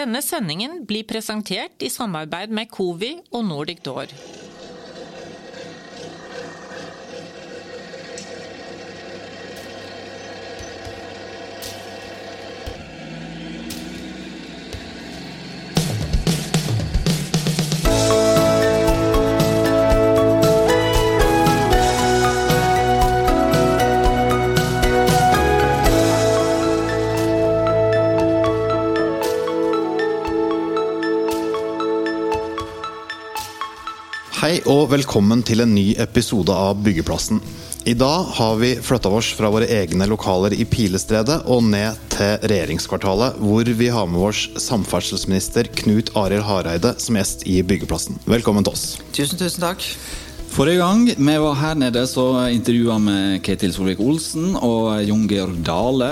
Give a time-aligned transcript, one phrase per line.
[0.00, 4.14] Denne sendingen blir presentert i samarbeid med Covi og Nordic Door.
[34.68, 37.38] Og velkommen til en ny episode av Byggeplassen.
[37.88, 42.34] I dag har vi flytta oss fra våre egne lokaler i Pilestredet og ned til
[42.44, 48.20] regjeringskvartalet, hvor vi har med oss samferdselsminister Knut Arild Hareide som gjest i Byggeplassen.
[48.28, 48.84] Velkommen til oss.
[49.16, 49.86] Tusen, tusen takk.
[50.60, 56.10] Forrige gang vi var her nede, så intervjua vi Ketil Solvik-Olsen og Jon Georg Dale.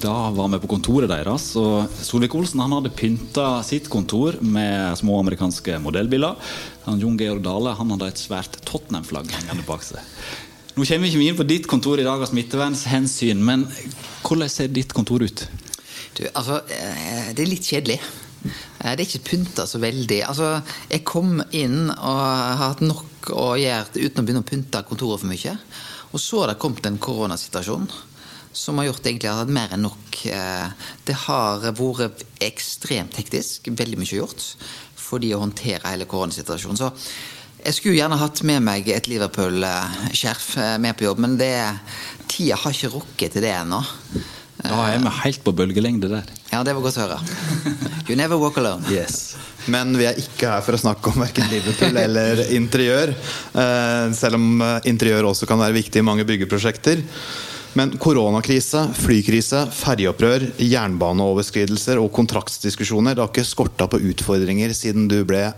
[0.00, 1.50] Da var vi på kontoret deres.
[1.60, 6.40] og Solvik-Olsen han hadde pynta sitt kontor med små amerikanske modellbiler.
[6.86, 10.00] Han Jon Georg Dale han hadde et svært Tottenham-flagg hengende bak seg.
[10.78, 13.68] Nå kommer vi ikke inn på ditt kontor i dag av smittevernhensyn, men
[14.24, 15.44] hvordan ser ditt kontor ut?
[16.16, 18.00] Du, altså, eh, det er litt kjedelig.
[18.44, 20.20] Eh, Det er ikke pynta så veldig.
[20.28, 24.82] Altså, jeg kom inn og har hatt nok å gjøre uten å begynne å pynte
[24.88, 25.58] kontoret for mye.
[26.12, 27.88] Og så har det kommet en koronasituasjon
[28.54, 30.26] som har gjort at jeg har hatt mer enn nok.
[30.30, 30.68] Eh,
[31.04, 34.54] Det har vært ekstremt hektisk, veldig mye gjort,
[34.96, 36.78] fordi å håndtere hele koronasituasjonen.
[36.78, 36.92] Så
[37.64, 41.78] jeg skulle gjerne hatt med meg et Liverpool-skjerf eh, med på jobb, men det,
[42.28, 43.82] tida har ikke rukket til det ennå.
[44.64, 46.28] Da er vi helt på bølgelengde der.
[46.50, 47.18] Ja, det var godt å høre.
[48.08, 48.84] You never walk alone.
[48.92, 49.34] Yes.
[49.70, 53.12] Men vi er ikke her for å snakke om verken Liverpool eller interiør.
[53.56, 57.02] eh, Selv om eh, interiør også kan være viktig i mange byggeprosjekter.
[57.74, 65.16] Men koronakrise, flykrise, ferjeopprør, jernbaneoverskridelser og kontraktsdiskusjoner Det har ikke skorta på utfordringer siden du
[65.26, 65.48] ble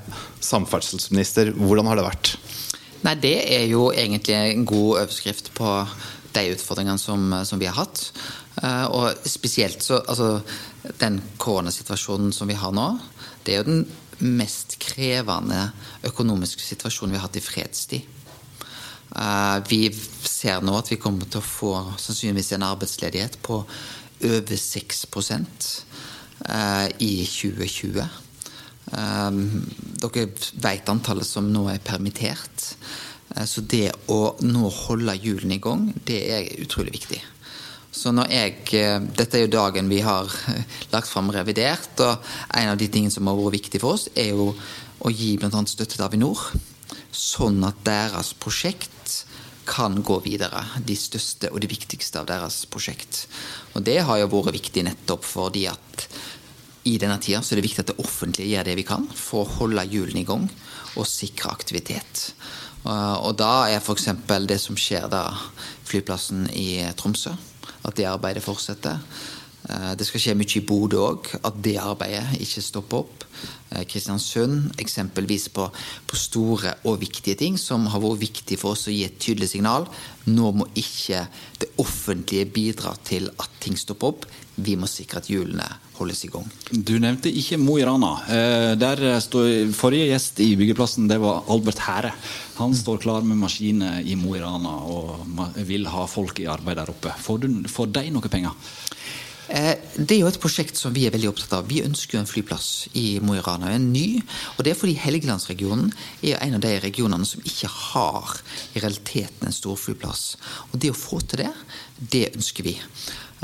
[0.40, 1.52] samferdselsminister.
[1.58, 2.32] Hvordan har det vært?
[3.04, 5.74] Nei, det er jo egentlig en god overskrift på
[6.36, 8.00] de utfordringene som, som vi har hatt.
[8.62, 10.40] Eh, og spesielt så Altså,
[11.00, 12.88] den koronasituasjonen som vi har nå,
[13.44, 13.86] det er jo den
[14.18, 15.72] mest krevende
[16.06, 18.06] økonomiske situasjonen vi har hatt i fredstid.
[19.16, 23.60] Eh, vi ser nå at vi kommer til å få sannsynligvis en arbeidsledighet på
[24.24, 25.04] over 6
[26.48, 28.06] eh, i 2020.
[28.86, 29.66] Um,
[29.98, 30.28] dere
[30.62, 32.76] vet antallet som nå er permittert.
[33.44, 37.18] Så det å nå holde hjulene i gang, det er utrolig viktig.
[37.96, 42.20] Så når jeg, eh, Dette er jo dagen vi har eh, lagt fram revidert, og
[42.52, 44.50] en av de tingene som har vært viktig for oss, er jo
[45.00, 45.62] å gi bl.a.
[45.64, 46.42] støtte til Avinor,
[47.12, 49.22] sånn at deres prosjekt
[49.66, 50.60] kan gå videre.
[50.86, 53.24] De største og de viktigste av deres prosjekt.
[53.74, 56.06] Og det har jo vært viktig nettopp fordi at
[56.86, 59.42] i denne tida så er det viktig at det offentlige gjør det vi kan for
[59.42, 60.46] å holde hjulene i gang
[60.94, 62.28] og sikre aktivitet.
[62.86, 64.06] Og da er f.eks.
[64.46, 65.24] det som skjer da
[65.88, 67.34] flyplassen i Tromsø,
[67.86, 68.98] at det arbeidet fortsetter.
[69.66, 73.24] Uh, Det skal skje mye i Bodø òg, at det arbeidet ikke stopper opp.
[73.72, 75.66] Uh, Kristiansund eksempelvis på,
[76.06, 79.50] på store og viktige ting som har vært viktig for oss å gi et tydelig
[79.56, 79.88] signal.
[80.26, 81.26] Nå må ikke
[81.62, 84.28] det offentlige bidra til at ting stopper opp.
[84.56, 85.66] Vi må sikre at hjulene
[85.98, 86.46] holdes i gang.
[86.70, 88.12] Du nevnte ikke Mo i Rana.
[88.28, 92.12] Eh, Der står Forrige gjest i byggeplassen det var Albert Hære.
[92.58, 96.76] Han står klar med maskiner i Mo i Rana og vil ha folk i arbeid
[96.80, 97.12] der oppe.
[97.20, 98.52] Får, du, får de noe penger?
[99.48, 101.68] Eh, Det er jo et prosjekt som vi er veldig opptatt av.
[101.70, 104.20] Vi ønsker jo en flyplass i Mo i Rana, en ny.
[104.56, 105.92] Og det er fordi Helgelandsregionen
[106.22, 108.36] er en av de regionene som ikke har
[108.74, 110.36] i realiteten en storflyplass.
[110.72, 111.52] Og det å få til det,
[111.98, 112.76] det ønsker vi.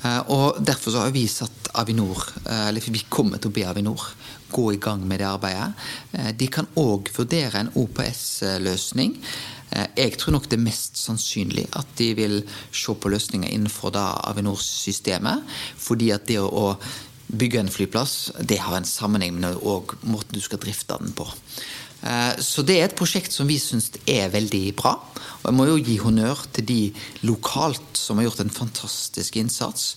[0.04, 3.64] Eh, Og derfor så har vi satt Avinor, eh, eller vi kommer til å be
[3.64, 4.12] Avinor
[4.52, 5.72] gå i gang med det arbeidet.
[6.36, 9.16] De kan òg vurdere en OPS-løsning.
[9.72, 13.96] Eh, Jeg tror nok det er mest sannsynlig at de vil se på løsninger innenfor
[13.96, 15.44] Avinor-systemet.
[15.78, 16.76] Fordi at det å
[17.32, 19.56] bygge en flyplass, det har en sammenheng med
[20.04, 21.26] måten du skal drifte den på.
[22.02, 24.98] Eh, Så det er et prosjekt som vi syns er veldig bra.
[25.42, 26.92] Og jeg må jo gi honnør til de
[27.22, 29.96] lokalt som har gjort en fantastisk innsats,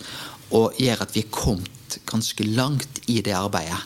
[0.52, 1.75] og gjør at vi er kommet
[2.06, 3.78] ganske langt i det arbeidet.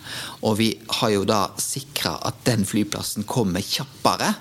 [0.45, 0.69] Og vi
[0.99, 4.33] har jo da sikra at den flyplassen kommer kjappere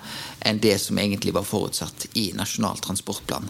[0.46, 3.48] enn det som egentlig var forutsatt i Nasjonal transportplan.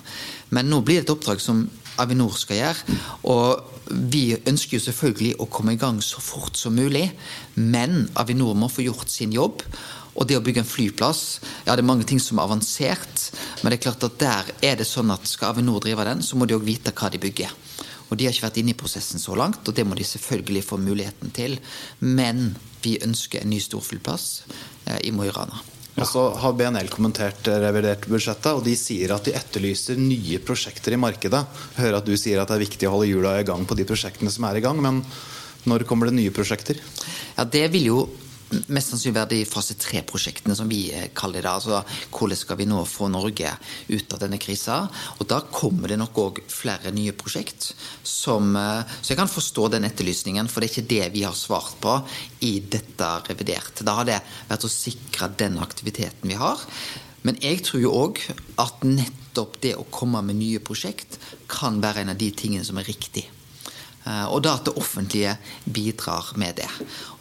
[0.55, 1.67] Men nå blir det et oppdrag som
[1.99, 2.99] Avinor skal gjøre.
[3.29, 7.09] Og vi ønsker jo selvfølgelig å komme i gang så fort som mulig,
[7.57, 9.65] men Avinor må få gjort sin jobb.
[10.19, 11.23] Og det å bygge en flyplass,
[11.67, 13.29] ja det er mange ting som er avansert,
[13.63, 16.39] men det er klart at der er det sånn at skal Avinor drive den, så
[16.39, 17.53] må de òg vite hva de bygger.
[18.09, 20.65] Og de har ikke vært inne i prosessen så langt, og det må de selvfølgelig
[20.65, 21.59] få muligheten til.
[22.01, 24.29] Men vi ønsker en ny storflyplass
[24.87, 25.61] eh, i Mo i Rana.
[25.99, 30.95] Og så har BNL kommentert revidert budsjettet, og de sier at de etterlyser nye prosjekter
[30.95, 31.41] i markedet.
[31.81, 33.87] Hører at du sier at det er viktig å holde hjula i gang på de
[33.89, 35.03] prosjektene som er i gang, men
[35.69, 36.79] når kommer det nye prosjekter?
[37.35, 38.01] Ja, Det vil jo
[38.73, 41.51] mest sannsynlig være de fase tre-prosjektene som vi eh, kaller det.
[41.51, 41.83] altså
[42.15, 43.53] Hvordan skal vi nå få Norge
[43.89, 44.81] ut av denne krisa?
[45.19, 47.73] Og Da kommer det nok òg flere nye prosjekt.
[48.03, 51.37] Som, eh, så jeg kan forstå den etterlysningen, for det er ikke det vi har
[51.37, 51.99] svart på
[52.47, 53.85] i dette revidert.
[53.85, 56.65] Da har det vært å sikre den aktiviteten vi har.
[57.27, 58.21] Men jeg tror jo òg
[58.63, 61.19] at nettopp det å komme med nye prosjekt
[61.51, 63.27] kan være en av de tingene som er riktig.
[64.09, 65.35] Eh, og da at det offentlige
[65.65, 66.69] bidrar med det.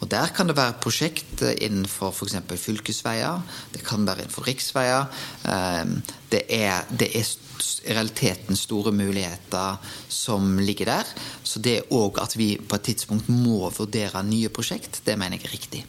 [0.00, 2.36] Og Der kan det være prosjekt innenfor f.eks.
[2.56, 3.42] fylkesveier,
[3.72, 5.06] det kan være innenfor riksveier.
[5.44, 5.84] Eh,
[6.32, 9.76] det er, det er i realiteten store muligheter
[10.08, 11.14] som ligger der.
[11.42, 15.48] Så det òg at vi på et tidspunkt må vurdere nye prosjekt, det mener jeg
[15.48, 15.84] er riktig.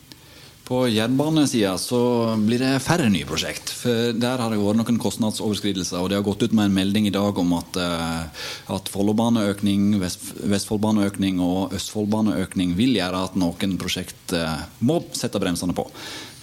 [0.69, 1.99] På jernbanesida så
[2.37, 3.71] blir det færre nye prosjekt.
[3.73, 5.97] For Der har det vært noen kostnadsoverskridelser.
[5.97, 9.97] og Det har gått ut med en melding i dag om at, eh, at Follobaneøkning,
[9.99, 15.89] Vest, Vestfoldbaneøkning og Østfoldbaneøkning vil gjøre at noen prosjekt eh, må sette bremsene på.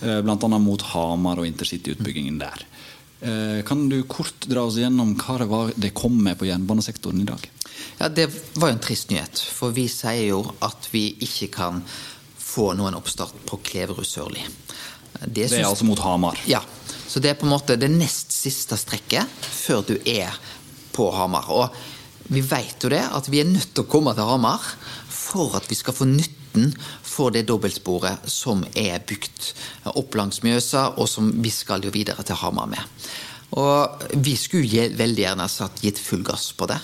[0.02, 0.58] Eh, Bl.a.
[0.58, 2.66] mot Hamar og intercityutbyggingen der.
[3.64, 7.24] Kan du kort dra oss gjennom hva det var det kom med på jernbanesektoren i
[7.24, 7.48] dag?
[7.98, 9.38] Ja, Det var jo en trist nyhet.
[9.38, 11.82] For vi sier jo at vi ikke kan
[12.56, 14.40] få nå en oppstart på Kleverud Sørli.
[15.20, 16.40] Det, det, er altså mot Hamar?
[16.48, 16.62] Ja.
[17.08, 20.32] Så det er på en måte det nest siste strekket før du er
[20.96, 21.50] på Hamar.
[21.52, 24.64] Og vi vet jo det, at vi er nødt til å komme til Hamar
[25.12, 26.72] for at vi skal få nytten
[27.04, 29.52] for det dobbeltsporet som er bygd
[29.92, 32.80] opp langs Mjøsa, og som vi skal jo videre til Hamar med.
[33.54, 36.80] Og vi skulle veldig gjerne satt gitt full gass på det.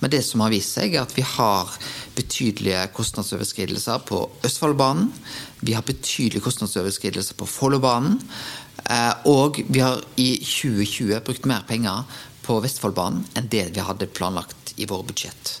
[0.00, 1.70] Men det som har vist seg, er at vi har
[2.16, 5.12] betydelige kostnadsoverskridelser på Østfoldbanen.
[5.62, 8.18] Vi har betydelige kostnadsoverskridelser på Follobanen.
[8.90, 12.02] Eh, og vi har i 2020 brukt mer penger
[12.42, 15.60] på Vestfoldbanen enn det vi hadde planlagt i våre budsjett.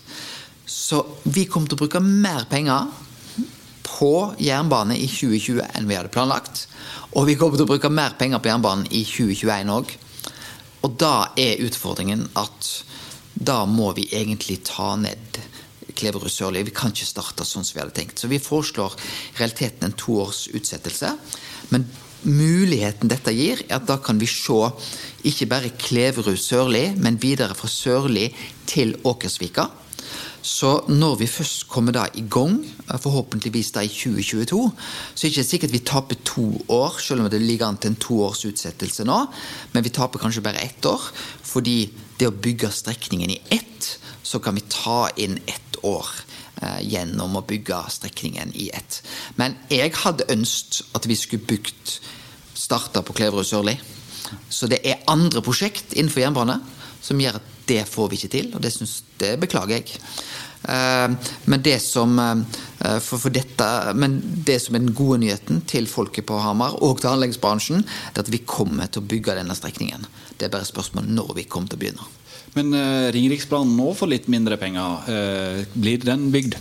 [0.66, 2.90] Så vi kommer til å bruke mer penger
[3.86, 6.66] på jernbane i 2020 enn vi hadde planlagt.
[7.14, 9.92] Og vi kommer til å bruke mer penger på jernbanen i 2021 òg.
[10.86, 12.70] Og da er utfordringen at
[13.34, 15.40] da må vi egentlig ta ned
[15.96, 16.62] Kleverud Sørli.
[16.64, 18.20] Vi kan ikke starte sånn som vi hadde tenkt.
[18.20, 21.12] Så vi foreslår i realiteten en toårs utsettelse.
[21.74, 21.86] Men
[22.24, 24.60] muligheten dette gir, er at da kan vi se
[25.28, 28.28] ikke bare Kleverud Sørli, men videre fra Sørli
[28.68, 29.68] til Åkersvika.
[30.42, 34.60] Så når vi først kommer da i gang, forhåpentligvis da i 2022,
[35.14, 37.92] så er det ikke sikkert vi taper to år, selv om det ligger an til
[37.92, 39.18] en toårs utsettelse nå.
[39.74, 41.10] Men vi taper kanskje bare ett år,
[41.44, 41.90] fordi
[42.20, 46.08] det å bygge strekningen i ett, så kan vi ta inn ett år
[46.62, 49.02] eh, gjennom å bygge strekningen i ett.
[49.36, 51.96] Men jeg hadde ønsket at vi skulle bygd
[52.56, 53.76] starta på Kleverud Sørli.
[54.48, 56.60] Så det er andre prosjekt innenfor jernbane
[57.02, 60.00] som gjør at det får vi ikke til, og det, synes, det beklager jeg.
[60.68, 61.10] Eh,
[61.44, 66.28] men det som eh, for, dette, men det som er den gode nyheten til folket
[66.28, 70.08] på Hamar og til anleggsbransjen, er at vi kommer til å bygge denne strekningen.
[70.36, 72.10] Det er bare spørsmål når vi kommer til å begynne.
[72.56, 75.04] Men uh, Ringeriksbanen nå får litt mindre penger.
[75.76, 76.56] Blir den bygd?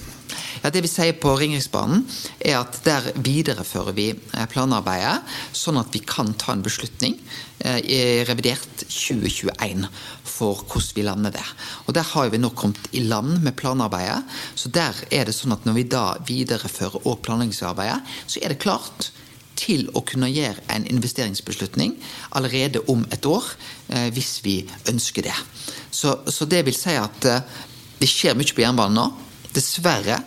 [0.64, 2.04] Ja, Det vi sier på Ringeriksbanen,
[2.40, 5.22] er at der viderefører vi eh, planarbeidet,
[5.56, 7.16] sånn at vi kan ta en beslutning
[7.60, 9.86] eh, i revidert 2021
[10.28, 11.46] for hvordan vi lander det.
[11.88, 14.24] Og Der har vi nå kommet i land med planarbeidet.
[14.56, 18.64] Så der er det sånn at når vi da viderefører og planleggingsarbeidet, så er det
[18.64, 19.12] klart
[19.60, 21.98] til å kunne gjøre en investeringsbeslutning
[22.38, 23.44] allerede om et år,
[23.90, 25.36] eh, hvis vi ønsker det.
[25.92, 27.32] Så, så det vil si at
[28.00, 29.08] det skjer mye på jernbanen nå.
[29.52, 30.22] Dessverre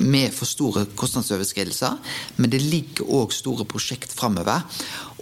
[0.00, 1.98] med for store kostnadsoverskridelser,
[2.38, 4.64] men det ligger òg store prosjekt framover.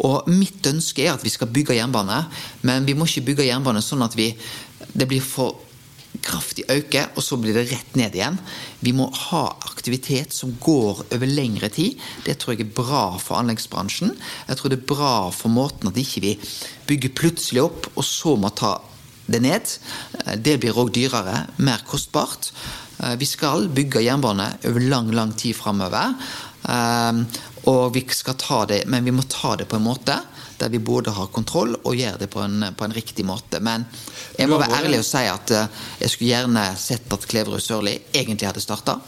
[0.06, 2.22] Og mitt ønske er at vi skal bygge jernbane,
[2.66, 4.30] men vi må ikke bygge jernbane sånn at vi,
[4.94, 5.58] det blir for
[6.24, 8.38] kraftig øke, og så blir det rett ned igjen.
[8.82, 12.00] Vi må ha aktivitet som går over lengre tid.
[12.26, 14.16] Det tror jeg er bra for anleggsbransjen.
[14.48, 16.34] Jeg tror det er bra for måten at ikke vi
[16.90, 18.76] bygger plutselig opp, og så må ta
[19.30, 19.74] det ned.
[20.42, 22.50] Det blir òg dyrere, mer kostbart.
[23.02, 26.14] Eh, vi skal bygge jernbane over lang, lang tid framover.
[26.68, 27.22] Eh,
[27.70, 30.20] og vi skal ta det, men vi må ta det på en måte
[30.60, 33.62] der vi både har kontroll og gjør det på en, på en riktig måte.
[33.64, 33.86] Men
[34.36, 37.96] jeg må være ærlig og si at eh, jeg skulle gjerne sett at Kleverud Sørli
[38.12, 38.98] egentlig hadde starta.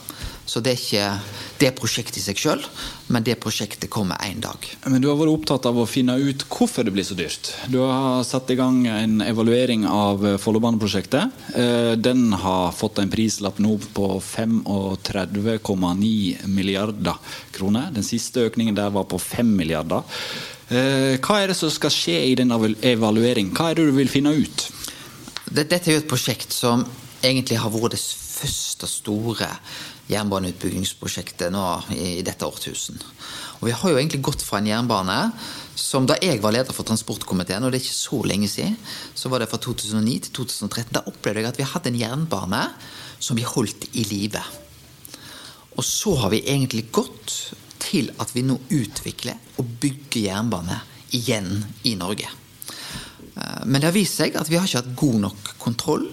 [0.47, 1.21] Så det er ikke
[1.61, 2.63] det prosjektet i seg sjøl,
[3.15, 4.59] men det prosjektet kommer én dag.
[4.91, 7.45] Men du har vært opptatt av å finne ut hvorfor det blir så dyrt.
[7.71, 11.25] Du har satt i gang en evaluering av Follobaneprosjektet.
[11.55, 17.17] Eh, den har fått en prislapp nå på 35,9 milliarder
[17.55, 17.85] kroner.
[17.95, 20.03] Den siste økningen der var på 5 milliarder.
[20.73, 23.55] Eh, hva er det som skal skje i den evalueringen?
[23.55, 24.59] Hva er det du vil finne ut?
[25.53, 26.87] Dette er jo et prosjekt som
[27.23, 29.49] egentlig har vært det første store
[30.12, 31.64] jernbaneutbyggingsprosjektet nå
[31.97, 33.00] i dette årtusen.
[33.61, 35.19] Og Vi har jo egentlig gått fra en jernbane
[35.78, 38.76] som da jeg var leder for transportkomiteen, og det er ikke så lenge siden,
[39.14, 42.62] så var det fra 2009 til 2013, da opplevde jeg at vi hadde en jernbane
[43.23, 44.42] som vi holdt i live.
[45.78, 50.78] Og så har vi egentlig gått til at vi nå utvikler og bygger jernbane
[51.16, 52.28] igjen i Norge.
[52.28, 56.07] Eh, men det har vist seg at vi har ikke hatt god nok kontroll.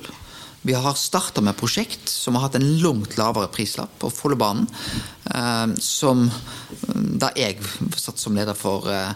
[0.70, 4.68] Vi har starta med prosjekt som har hatt en langt lavere prislapp på Follobanen.
[5.26, 6.28] Eh, som
[7.20, 7.58] Da jeg
[7.98, 9.10] satt som leder for eh,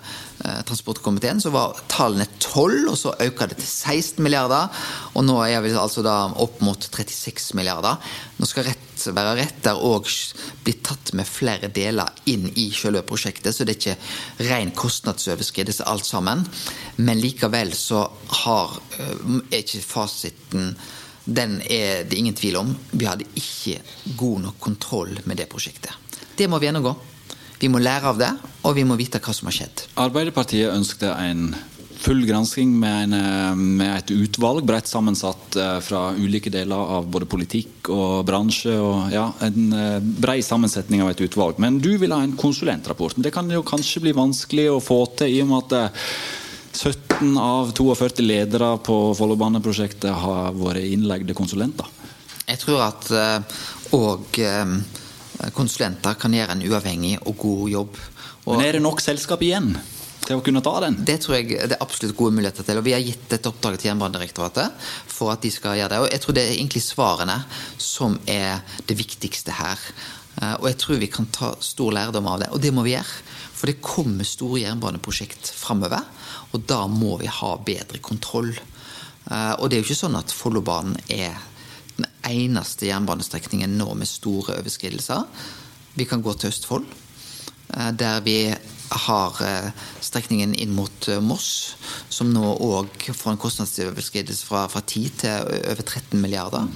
[0.65, 4.81] transportkomiteen, så var tallene 12, og så økte det til 16 milliarder.
[5.13, 8.01] Og nå er vi altså da opp mot 36 milliarder.
[8.39, 10.09] Nå skal rett være rett der òg
[10.65, 15.85] bli tatt med flere deler inn i selve prosjektet, så det er ikke ren kostnadsoverskridelse
[15.85, 16.43] alt sammen.
[16.97, 18.07] Men likevel så
[18.41, 20.73] har, er ikke fasiten
[21.25, 22.71] den er det ingen tvil om.
[22.91, 23.79] Vi hadde ikke
[24.19, 25.91] god nok kontroll med det prosjektet.
[26.35, 26.95] Det må vi gjennomgå.
[27.61, 28.31] Vi må lære av det,
[28.67, 29.85] og vi må vite hva som har skjedd.
[30.03, 31.53] Arbeiderpartiet ønsket en
[32.03, 37.07] full gransking med, en, eh, med, et utvalg bredt sammensatt eh, fra ulike deler av
[37.07, 38.75] både politikk og bransje.
[38.75, 41.61] og ja, En eh, bred sammensetning av et utvalg.
[41.63, 43.15] Men du vil ha en konsulentrapport.
[43.23, 45.93] Det kan jo kanskje bli vanskelig å få til i og med at
[46.73, 51.87] 17 av 42 ledere på Follobaneprosjektet har vært innleide konsulenter.
[52.47, 53.09] Jeg tror at
[53.93, 57.99] òg uh, uh, konsulenter kan gjøre en uavhengig og god jobb.
[58.43, 59.71] Og Men er det nok selskap igjen?
[60.27, 60.97] Til å kunne ta den?
[61.05, 62.79] Det tror jeg det er absolutt gode muligheter til.
[62.79, 66.01] og Vi har gitt dette oppdraget til Jernbanedirektoratet for at de skal gjøre det.
[66.03, 67.37] og Jeg tror det er egentlig svarene
[67.77, 69.79] som er det viktigste her.
[70.41, 72.95] Eh, og jeg tror vi kan ta stor lærdom av det, og det må vi
[72.95, 73.23] gjøre.
[73.53, 76.03] For det kommer store jernbaneprosjekt framover.
[76.53, 78.51] Og da må vi ha bedre kontroll.
[78.53, 81.37] Eh, og det er jo ikke sånn at Follobanen er
[81.93, 85.27] den eneste jernbanestrekningen nå med store overskridelser.
[85.93, 86.87] Vi kan gå til Østfold,
[87.77, 88.37] eh, der vi
[89.05, 89.69] har eh,
[90.03, 91.75] strekningen inn mot Moss,
[92.13, 96.69] som nå òg får en kostnadsoverskridelse fra, fra 10 til over 13 milliarder.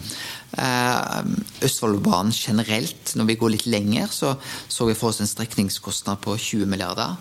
[1.68, 4.36] Østfoldbanen generelt, når vi går litt lenger, så
[4.68, 7.18] så vi for oss en strekningskostnad på 20 milliarder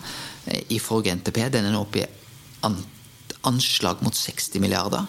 [0.71, 1.41] i forrige NTP.
[1.53, 2.07] Den er nå oppe i
[3.47, 5.05] anslag mot 60 milliarder.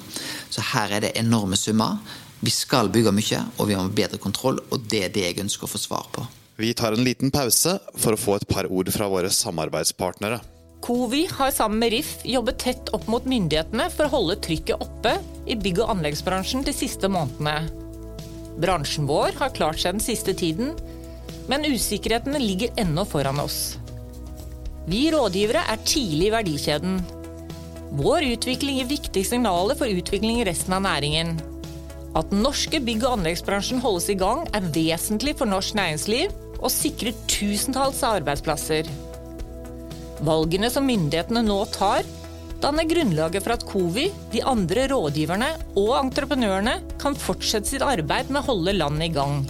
[0.50, 1.98] Så her er det enorme summer.
[2.40, 5.40] Vi skal bygge mye, og vi må ha bedre kontroll, og det er det jeg
[5.42, 6.26] ønsker å få svar på.
[6.58, 10.40] Vi tar en liten pause for å få et par ord fra våre samarbeidspartnere.
[10.82, 15.16] Covi har sammen med RIF jobbet tett opp mot myndighetene for å holde trykket oppe
[15.46, 17.70] i bygg- og anleggsbransjen de siste månedene.
[18.58, 20.74] Bransjen vår har klart seg den siste tiden,
[21.50, 23.76] men usikkerhetene ligger ennå foran oss.
[24.90, 26.98] Vi rådgivere er tidlig i verdikjeden
[27.90, 31.38] vår utvikling gir viktige signaler for utvikling i resten av næringen.
[32.16, 36.72] At den norske bygg- og anleggsbransjen holdes i gang, er vesentlig for norsk næringsliv og
[36.72, 38.88] sikrer tusentalls arbeidsplasser.
[40.26, 42.06] Valgene som myndighetene nå tar,
[42.62, 48.42] danner grunnlaget for at Covi, de andre rådgiverne og entreprenørene kan fortsette sitt arbeid med
[48.42, 49.42] å holde landet i gang.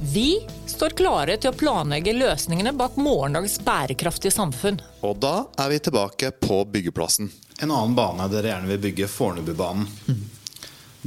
[0.00, 4.78] Vi står klare til å planlegge løsningene bak morgendagens bærekraftige samfunn.
[5.02, 7.30] Og da er vi tilbake på byggeplassen.
[7.58, 9.88] En annen bane dere gjerne vil bygge, Fornebubanen.
[10.06, 10.20] Mm.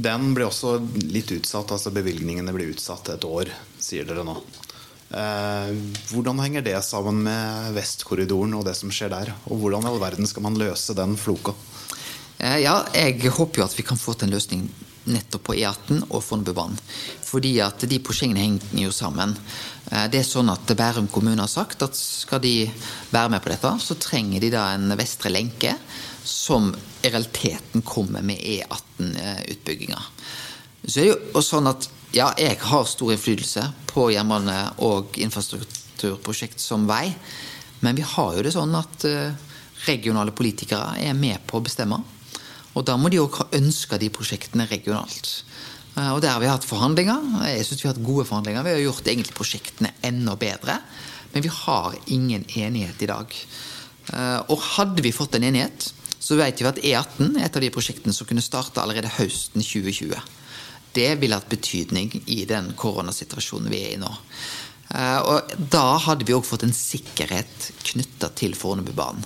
[0.02, 0.76] Den ble også
[1.12, 3.48] litt utsatt, altså bevilgningene ble utsatt et år,
[3.80, 4.38] sier dere nå.
[5.12, 5.72] Eh,
[6.08, 9.34] hvordan henger det sammen med Vestkorridoren og det som skjer der?
[9.50, 11.52] Og hvordan i all verden skal man løse den floka?
[12.38, 14.64] Eh, ja, jeg håper jo at vi kan få til en løsning
[15.12, 16.78] nettopp på E18 og Fornebubanen.
[17.26, 19.34] Fordi at de prosjektene henger jo sammen.
[19.90, 22.56] Eh, det er sånn at Bærum kommune har sagt at skal de
[23.12, 25.76] være med på dette, så trenger de da en vestre lenke
[26.24, 26.70] som
[27.02, 30.00] i realiteten kommer med E18-utbygginga.
[30.86, 36.60] Så er det jo sånn at ja, jeg har stor innflytelse på jernbane- og infrastrukturprosjekt
[36.60, 37.06] som vei,
[37.80, 39.32] men vi har jo det sånn at eh,
[39.86, 41.98] regionale politikere er med på å bestemme.
[42.76, 45.32] Og da må de òg ha ønska de prosjektene regionalt.
[45.96, 47.48] Eh, og der har vi hatt forhandlinger.
[47.48, 48.64] Jeg syns vi har hatt gode forhandlinger.
[48.68, 50.78] Vi har gjort egentlig prosjektene enda bedre.
[51.32, 53.34] Men vi har ingen enighet i dag.
[54.12, 55.88] Eh, og hadde vi fått en enighet,
[56.22, 59.64] så vet vi at E18 er et av de prosjektene som kunne starte allerede høsten
[59.64, 60.20] 2020.
[60.92, 64.10] Det ville hatt betydning i den koronasituasjonen vi er i nå.
[64.92, 69.24] Eh, og da hadde vi òg fått en sikkerhet knytta til Fornebubanen.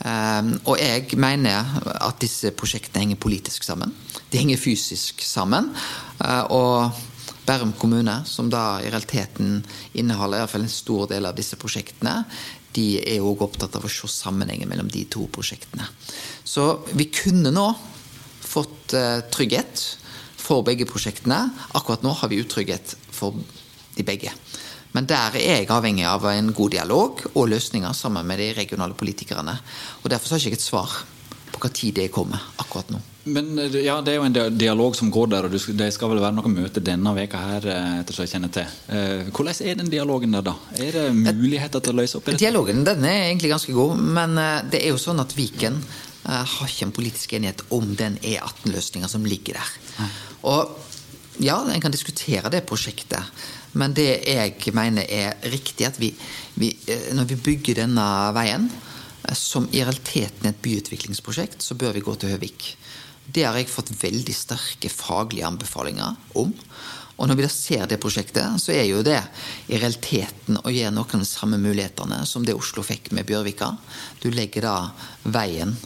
[0.00, 3.90] Um, og jeg mener at disse prosjektene henger politisk sammen.
[4.32, 5.68] De henger fysisk sammen.
[6.16, 7.02] Uh, og
[7.44, 9.58] Bærum kommune, som da i realiteten
[9.92, 12.22] inneholder i hvert fall en stor del av disse prosjektene,
[12.72, 15.84] de er òg opptatt av å se sammenhengen mellom de to prosjektene.
[16.48, 17.66] Så vi kunne nå
[18.46, 18.94] fått
[19.34, 19.82] trygghet
[20.50, 21.44] for begge prosjektene.
[21.78, 23.38] Akkurat nå har vi utrygghet for
[23.94, 24.34] de begge.
[24.96, 28.96] Men der er jeg avhengig av en god dialog og løsninger sammen med de regionale
[28.98, 29.54] politikerne.
[30.02, 30.96] Og Derfor har jeg ikke et svar
[31.50, 32.98] på hva tid det kommer akkurat nå.
[33.30, 33.52] Men
[33.84, 36.50] ja, Det er jo en dialog som går der, og det skal vel være noe
[36.50, 38.70] møte denne veka her, eh, etter så jeg kjenner til.
[38.88, 40.54] Eh, hvordan er den dialogen der, da?
[40.78, 42.40] Er det muligheter til å løse opp i det?
[42.40, 45.82] Dialogen den er egentlig ganske god, men eh, det er jo sånn at Viken
[46.30, 50.10] har ikke en politisk enighet om den E18-løsninga som ligger der.
[50.48, 50.76] Og
[51.40, 53.42] ja, en kan diskutere det prosjektet.
[53.72, 56.10] Men det jeg mener er riktig, at vi,
[56.58, 58.06] vi, eh, når vi bygger denne
[58.36, 58.66] veien,
[59.24, 62.74] eh, som i realiteten er et byutviklingsprosjekt, så bør vi gå til Høvik.
[63.30, 66.50] Det har jeg fått veldig sterke faglige anbefalinger om.
[67.20, 69.20] Og når vi da ser det prosjektet, så er jo det
[69.68, 73.74] i realiteten å gjøre noen av de samme mulighetene som det Oslo fikk med Bjørvika.
[74.24, 74.76] Du legger da
[75.28, 75.76] veien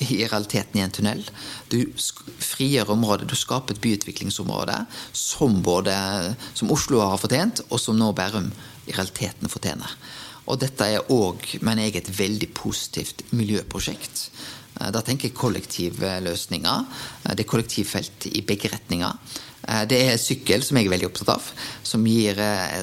[0.00, 1.20] i realiteten i en tunnel.
[1.68, 1.84] Du
[2.60, 4.76] frigjør området, du skaper et byutviklingsområde
[5.16, 5.96] som både
[6.52, 8.50] som Oslo har fortjent, og som nå Bærum
[8.86, 9.96] i realiteten fortjener.
[10.50, 14.28] Og dette er òg, mener jeg, et veldig positivt miljøprosjekt.
[14.80, 16.88] Eh, da tenker jeg kollektivløsninger.
[17.24, 19.36] Eh, det er kollektivfelt i begge retninger.
[19.68, 21.52] Eh, det er sykkel, som jeg er veldig opptatt av,
[21.86, 22.40] som, gir,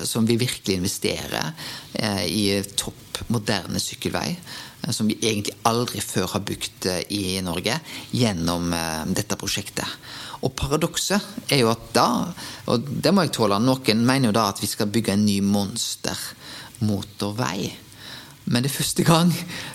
[0.08, 1.54] som vi virkelig investerer
[2.30, 4.30] i topp moderne sykkelvei.
[4.84, 7.80] Eh, som vi egentlig aldri før har bygd eh, i Norge,
[8.16, 9.88] gjennom eh, dette prosjektet.
[10.46, 12.10] Og paradokset er jo at da,
[12.70, 15.38] og det må jeg tåle, noen mener jo da at vi skal bygge en ny
[15.46, 17.60] monstermotorvei.
[18.48, 19.30] Men det er første gang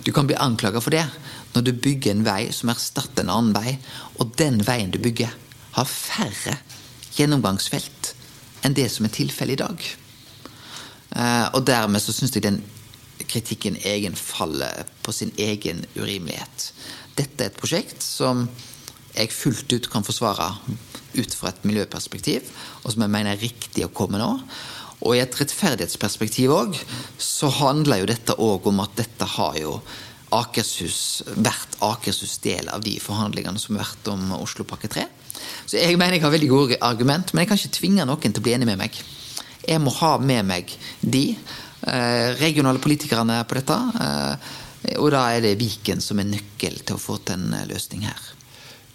[0.07, 1.07] du kan bli anklaga for det,
[1.53, 3.71] når du bygger en vei som erstatter en annen vei,
[4.23, 5.33] og den veien du bygger,
[5.73, 6.55] har færre
[7.17, 8.15] gjennomgangsfelt
[8.65, 9.79] enn det som er tilfellet i dag.
[11.53, 12.63] Og dermed så syns jeg den
[13.33, 16.69] kritikken egen faller på sin egen urimelighet.
[17.17, 18.47] Dette er et prosjekt som
[19.13, 20.49] jeg fullt ut kan forsvare
[21.13, 22.47] ut fra et miljøperspektiv,
[22.85, 24.31] og som jeg mener er riktig å komme nå.
[25.03, 26.79] Og i et rettferdighetsperspektiv òg,
[27.19, 29.77] så handler jo dette òg om at dette har jo
[30.33, 35.05] Akershus, vært Akershus del av de forhandlingene som har vært om Oslopakke 3.
[35.67, 38.41] Så jeg mener jeg har veldig gode argument, men jeg kan ikke tvinge noen til
[38.41, 38.97] å bli enig med meg.
[39.67, 41.37] Jeg må ha med meg de
[42.39, 43.79] regionale politikerne på dette.
[44.03, 44.53] Eh,
[44.99, 48.07] og da er det Viken som er nøkkel til å få til en eh, løsning
[48.07, 48.31] her.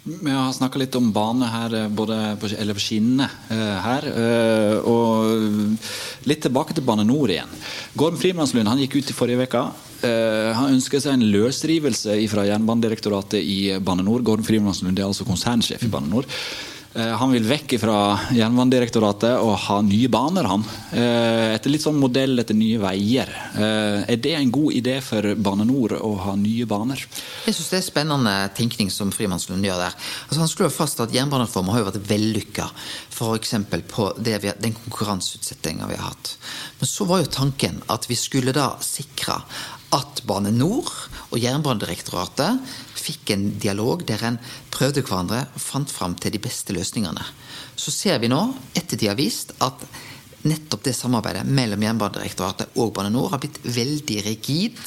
[0.08, 3.26] Vi har snakka litt om bane her, både på, eller på skinnene
[3.84, 4.06] her.
[4.88, 5.76] Og
[6.32, 7.52] litt tilbake til Bane Nor igjen.
[8.00, 9.66] Gorm Frimannslund han gikk ut i forrige uke.
[10.56, 14.24] Han ønsker seg en løsrivelse fra Jernbanedirektoratet i Bane Nor.
[14.24, 16.32] Gorm Frimannslund er altså konsernsjef i Bane Nor.
[16.94, 17.98] Eh, han vil vekk fra
[18.34, 20.64] Jernbanedirektoratet og ha nye baner, han.
[20.96, 23.30] Eh, etter litt sånn modell etter Nye Veier.
[23.54, 27.04] Eh, er det en god idé for Bane Nor å ha nye baner?
[27.46, 29.98] Jeg syns det er spennende tenkning som Frimannslund gjør der.
[30.28, 32.70] Altså, han slår fast at jernbanereformen har jo vært vellykka,
[33.18, 33.54] f.eks.
[33.90, 36.36] på vi, den konkurranseutsettinga vi har hatt.
[36.80, 39.40] Men så var jo tanken at vi skulle da sikre
[39.96, 40.92] at Bane Nor
[41.32, 42.60] og Jernbanedirektoratet
[43.00, 44.40] fikk en dialog der en
[44.74, 47.24] prøvde hverandre og fant fram til de beste løsningene.
[47.80, 48.42] Så ser vi nå,
[48.76, 49.86] etter de har vist, at
[50.48, 54.82] nettopp det samarbeidet mellom Jernbanedirektoratet og Bane Nor har blitt veldig rigid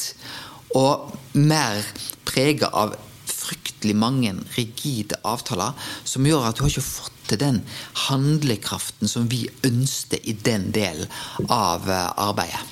[0.78, 1.82] og mer
[2.28, 2.94] prega av
[3.30, 5.74] fryktelig mange rigide avtaler
[6.06, 7.62] som gjør at du har ikke fått til den
[8.08, 11.08] handlekraften som vi ønsket i den delen
[11.48, 12.62] av eh, arbeidet.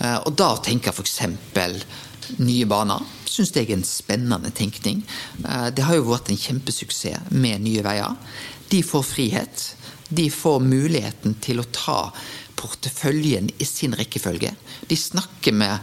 [0.00, 1.86] Eh, og da tenker jeg f.eks.
[2.40, 3.04] nye baner
[3.36, 5.02] syns jeg er en spennende tenkning.
[5.44, 8.16] Eh, det har jo vært en kjempesuksess med Nye Veier.
[8.70, 9.68] De får frihet.
[10.08, 12.00] De får muligheten til å ta
[12.56, 14.52] porteføljen i sin rekkefølge.
[14.88, 15.78] De snakker med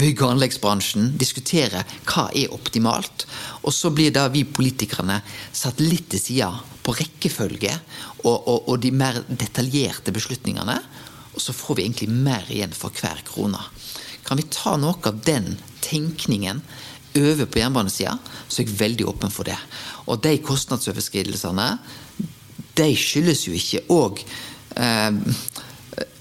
[0.00, 3.26] bygg- og anleggsbransjen, diskuterer hva er optimalt.
[3.62, 5.20] Og så blir da vi politikerne
[5.52, 6.50] satt litt til sida
[6.84, 7.72] på rekkefølge
[8.24, 10.76] og, og, og de mer detaljerte beslutningene.
[11.34, 13.60] Og så får vi egentlig mer igjen for hver krone.
[14.26, 16.62] Kan vi ta noe av den tenkningen
[17.18, 18.12] over på jernbanesida,
[18.46, 19.58] så er jeg veldig åpen for det.
[20.06, 21.66] Og de kostnadsoverskridelsene,
[22.78, 24.22] de skyldes jo ikke òg
[24.78, 25.18] eh,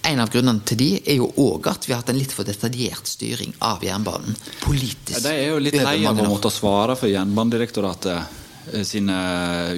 [0.10, 2.48] en av grunnene til de er jo òg at vi har hatt en litt for
[2.48, 5.20] detaljert styring av jernbanen politisk.
[5.20, 8.40] Ja, de er jo litt lei av å måtte svare for Jernbanedirektoratet
[8.86, 9.18] sine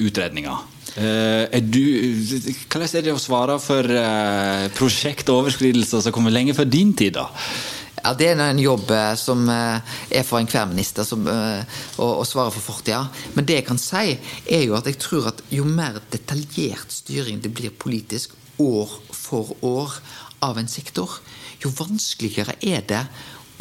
[0.01, 0.67] utredninger.
[0.91, 1.83] Er du,
[2.67, 3.87] hvordan er det å svare for
[4.75, 7.29] prosjektoverskridelser som kommer lenge før din tid, da?
[8.01, 8.89] Ja, Det er en jobb
[9.21, 13.05] som er for enhver minister som, å, å, svare for fortida.
[13.37, 14.17] Men det jeg kan si,
[14.49, 19.53] er jo at jeg tror at jo mer detaljert styring det blir politisk år for
[19.61, 19.93] år
[20.41, 21.19] av en sektor,
[21.61, 23.03] jo vanskeligere er det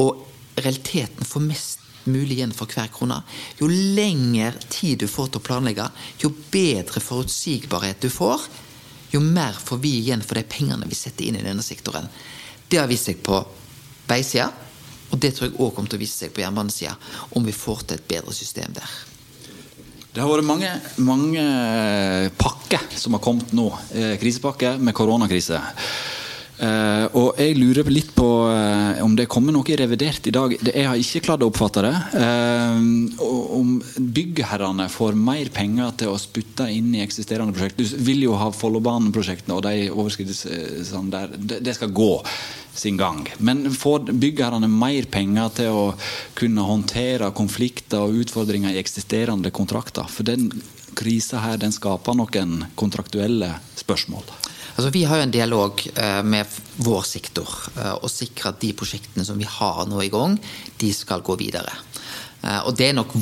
[0.01, 0.13] å
[0.61, 3.21] realiteten få mest mulig igjen for hver krone.
[3.61, 5.87] Jo lengre tid du får til å planlegge,
[6.23, 8.47] jo bedre forutsigbarhet du får,
[9.11, 12.07] jo mer får vi igjen for de pengene vi setter inn i denne sektoren.
[12.71, 13.41] Det har vist seg på
[14.11, 14.49] veisida,
[15.11, 16.95] og det tror jeg òg kommer til å vise seg på jernbanesida,
[17.35, 18.99] om vi får til et bedre system der.
[20.11, 20.71] Det har vært mange,
[21.07, 21.43] mange
[22.39, 23.69] pakker som har kommet nå.
[24.19, 25.61] Krisepakke med koronakrise.
[26.61, 30.53] Uh, og jeg lurer litt på uh, om det kommer noe revidert i dag.
[30.61, 31.93] Det, jeg har ikke klart å oppfatte det.
[32.21, 33.23] Uh,
[33.57, 37.81] om byggherrene får mer penger til å spytte inn i eksisterende prosjekt.
[37.81, 41.33] Du vil jo ha Follobanen-prosjektene og de overskridelsene der.
[41.39, 42.13] Det, det, skal gå
[42.77, 43.25] sin gang.
[43.41, 45.87] Men får byggherrene mer penger til å
[46.37, 50.13] kunne håndtere konflikter og utfordringer i eksisterende kontrakter?
[50.13, 50.51] For den
[50.99, 54.29] krisa her den skaper noen kontraktuelle spørsmål.
[54.81, 56.49] Altså, vi har jo en dialog uh, med
[56.81, 60.39] vår sektor uh, og sikrer at de prosjektene som vi har nå i gang,
[60.81, 61.75] de skal gå videre.
[62.41, 63.13] Uh, og det er nok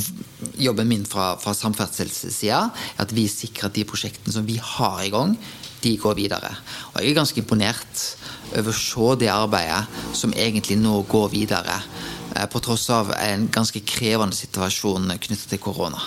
[0.62, 2.60] jobben min fra, fra samferdselssida,
[3.02, 5.34] at vi sikrer at de prosjektene som vi har i gang,
[5.82, 6.52] de går videre.
[6.92, 8.06] Og jeg er ganske imponert
[8.52, 11.80] over å se det arbeidet som egentlig nå går videre,
[12.52, 16.06] på tross av en ganske krevende situasjon knyttet til korona.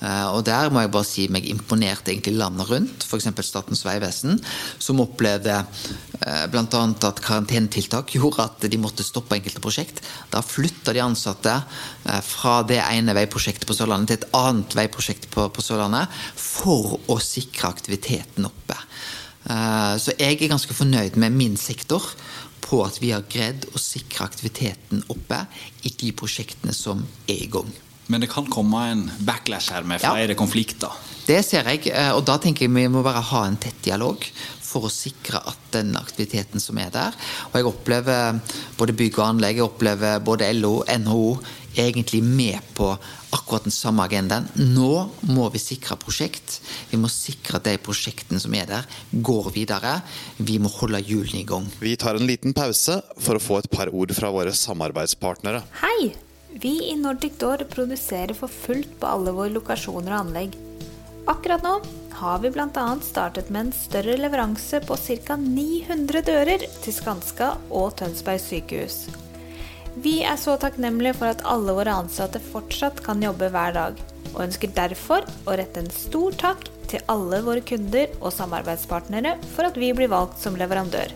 [0.00, 3.28] Eh, og der må jeg bare si meg imponert egentlig landet rundt, f.eks.
[3.44, 4.38] Statens vegvesen,
[4.80, 6.64] som opplevde eh, bl.a.
[6.64, 10.02] at karantenetiltak gjorde at de måtte stoppe enkelte prosjekt.
[10.32, 15.28] Da flytta de ansatte eh, fra det ene veiprosjektet på Sørlandet til et annet veiprosjekt
[15.34, 18.78] på, på Sørlandet for å sikre aktiviteten oppe.
[19.40, 22.04] Så jeg er ganske fornøyd med min sektor
[22.60, 25.40] på at vi har greid å sikre aktiviteten oppe
[25.88, 27.72] i de prosjektene som er i gang.
[28.10, 30.38] Men det kan komme en backlash her med flere ja.
[30.38, 30.90] konflikter?
[31.28, 34.24] Det ser jeg, eh, og da tenker jeg vi må bare ha en tett dialog
[34.70, 37.16] for å sikre at den aktiviteten som er der
[37.48, 38.38] Og jeg opplever
[38.78, 41.24] både bygg og anlegg, jeg opplever både LO, NHO
[41.78, 42.88] egentlig med på
[43.30, 44.48] akkurat den samme agendaen.
[44.74, 46.56] Nå må vi sikre prosjekt.
[46.90, 50.00] Vi må sikre at de prosjektene som er der, går videre.
[50.38, 51.68] Vi må holde hjulene i gang.
[51.78, 55.62] Vi tar en liten pause for å få et par ord fra våre samarbeidspartnere.
[55.84, 56.10] Hei!
[56.52, 60.56] Vi i Nordic Door produserer for fullt på alle våre lokasjoner og anlegg.
[61.30, 61.76] Akkurat nå
[62.20, 62.86] har vi bl.a.
[63.06, 65.36] startet med en større leveranse på ca.
[65.38, 69.04] 900 dører til Skanska og Tønsberg sykehus.
[70.02, 74.02] Vi er så takknemlige for at alle våre ansatte fortsatt kan jobbe hver dag,
[74.34, 79.70] og ønsker derfor å rette en stor takk til alle våre kunder og samarbeidspartnere for
[79.70, 81.14] at vi blir valgt som leverandør.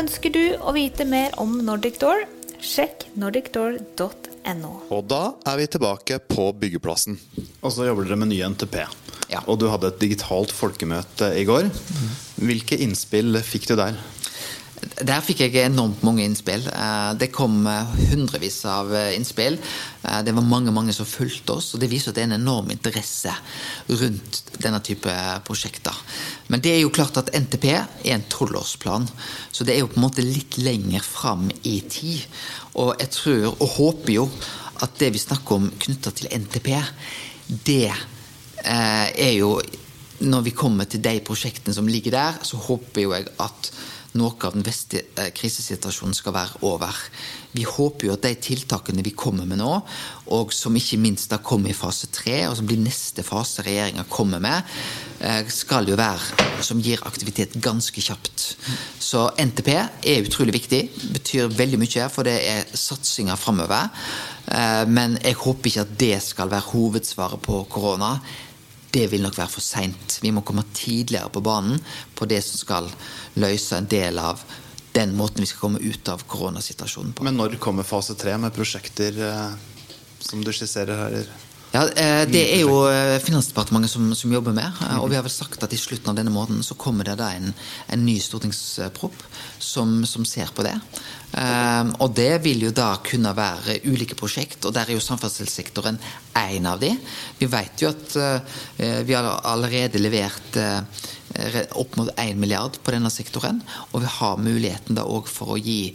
[0.00, 2.24] Ønsker du å vite mer om Nordic Door?
[2.60, 4.19] Sjekk nordicdoor.no
[4.58, 4.80] no.
[4.90, 7.18] Og da er vi tilbake på byggeplassen.
[7.60, 8.78] Og så jobber dere med ny NTP.
[9.30, 9.44] Ja.
[9.46, 11.68] Og du hadde et digitalt folkemøte i går.
[12.40, 13.98] Hvilke innspill fikk du der?
[14.80, 16.62] Der fikk jeg enormt mange innspill.
[16.64, 19.58] Eh, det kom eh, hundrevis av eh, innspill.
[20.00, 22.70] Det var mange mange som fulgte oss, og det viser at det er en enorm
[22.72, 23.32] interesse
[23.90, 25.12] rundt denne type
[25.44, 25.98] prosjekter.
[26.48, 29.04] Men det er jo klart at NTP er en tolvårsplan,
[29.52, 32.24] så det er jo på en måte litt lenger fram i tid.
[32.80, 34.26] Og jeg tror, og håper jo,
[34.80, 36.72] at det vi snakker om knytta til NTP,
[37.68, 37.92] det
[38.64, 39.58] er jo
[40.20, 43.70] Når vi kommer til de prosjektene som ligger der, så håper jo jeg at
[44.18, 46.96] noe av den beste eh, krisesituasjonen skal være over.
[47.54, 49.70] Vi håper jo at de tiltakene vi kommer med nå,
[50.34, 54.06] og som ikke minst da kommer i fase tre, og som blir neste fase regjeringa
[54.10, 54.74] kommer med,
[55.20, 58.50] eh, skal jo være som gir aktivitet ganske kjapt.
[59.00, 60.82] Så NTP er utrolig viktig.
[61.14, 63.90] Betyr veldig mye, for det er satsinga framover.
[64.50, 68.16] Eh, men jeg håper ikke at det skal være hovedsvaret på korona
[68.90, 70.18] det vil nok være for seint.
[70.22, 71.78] Vi må komme tidligere på banen
[72.18, 72.90] på det som skal
[73.38, 74.42] løse en del av
[74.92, 77.26] den måten vi skal komme ut av koronasituasjonen på.
[77.26, 79.52] Men når kommer fase tre med prosjekter eh,
[80.18, 81.30] som du skisserer her?
[81.70, 84.80] Ja, eh, Det er jo eh, Finansdepartementet som, som, jobber med.
[84.98, 87.30] Og vi har vel sagt at i slutten av denne måneden så kommer det da
[87.36, 87.52] en,
[87.86, 89.22] en ny stortingspropp
[89.58, 90.74] som, som, ser på det.
[92.02, 96.00] Og det vil jo da kunne være ulike prosjekt, og der er jo samferdselssektoren
[96.40, 96.90] én av de.
[97.38, 98.16] Vi vet jo at
[99.06, 100.58] vi har allerede levert
[101.78, 105.60] opp mot 1 milliard på denne sektoren, og vi har muligheten da òg for å
[105.60, 105.94] gi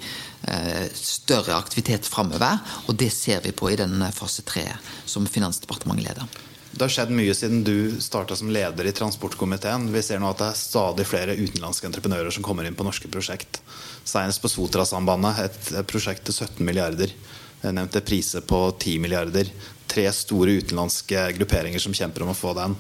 [0.94, 4.68] større aktivitet framover, og det ser vi på i den fase tre
[5.06, 6.44] som Finansdepartementet leder.
[6.76, 9.88] Det har skjedd mye siden du starta som leder i transportkomiteen.
[9.94, 13.08] Vi ser nå at det er stadig flere utenlandske entreprenører som kommer inn på norske
[13.08, 13.62] prosjekt.
[14.04, 17.14] Senest på Sotrasambandet, et, et prosjekt til 17 milliarder.
[17.62, 19.48] Jeg nevnte priser på 10 milliarder.
[19.88, 22.76] Tre store utenlandske grupperinger som kjemper om å få den.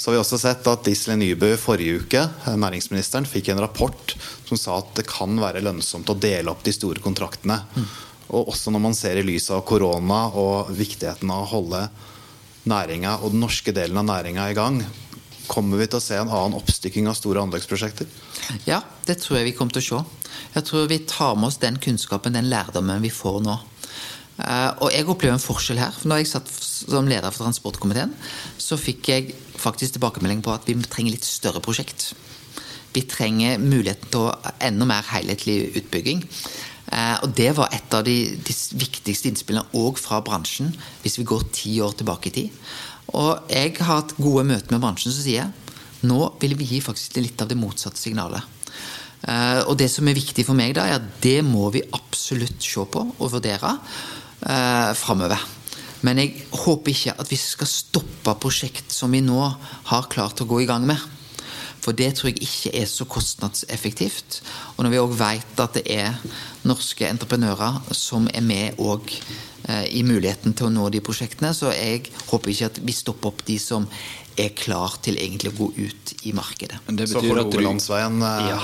[0.00, 2.22] Så har vi også sett at Iselin Nybø forrige uke,
[2.56, 4.14] næringsministeren, fikk en rapport
[4.48, 7.58] som sa at det kan være lønnsomt å dele opp de store kontraktene.
[7.76, 7.90] Mm.
[8.30, 11.82] Og også når man ser i lys av korona og viktigheten av å holde
[12.72, 14.80] næringa og den norske delen av næringa i gang,
[15.50, 18.08] kommer vi til å se en annen oppstykking av store anleggsprosjekter?
[18.64, 20.30] Ja, det tror jeg vi kommer til å se.
[20.54, 23.60] Jeg tror vi tar med oss den kunnskapen, den lærdommen vi får nå.
[24.40, 25.94] Eh, og jeg opplever en forskjell her.
[25.96, 28.14] For Når jeg satt som leder for transportkomiteen,
[28.58, 32.12] så fikk jeg faktisk tilbakemelding på at vi trenger litt større prosjekt.
[32.94, 34.30] Vi trenger muligheten til
[34.66, 36.24] enda mer helhetlig utbygging.
[36.90, 40.72] Eh, og Det var et av de, de viktigste innspillene òg fra bransjen,
[41.02, 42.62] hvis vi går ti år tilbake i tid.
[43.14, 45.50] Og jeg har hatt gode møter med bransjen som sier
[46.06, 48.40] nå vil vi gi faktisk litt av det motsatte signalet.
[49.20, 52.62] Uh, og det som er viktig for meg, da, er at det må vi absolutt
[52.64, 53.74] se på og vurdere
[54.46, 55.40] uh, framover.
[56.06, 59.40] Men jeg håper ikke at vi skal stoppe prosjekt som vi nå
[59.90, 61.00] har klart å gå i gang med.
[61.80, 64.40] For det tror jeg ikke er så kostnadseffektivt.
[64.76, 66.16] Og når vi òg vet at det er
[66.68, 71.72] norske entreprenører som er med òg eh, i muligheten til å nå de prosjektene, så
[71.72, 73.88] jeg håper ikke at vi stopper opp de som
[74.40, 76.82] er klar til egentlig å gå ut i markedet.
[76.96, 78.60] Det så Hålogalandsveien eh, ja.